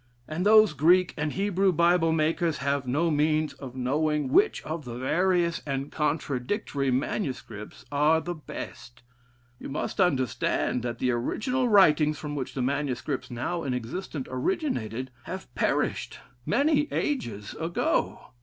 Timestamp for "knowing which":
3.75-4.63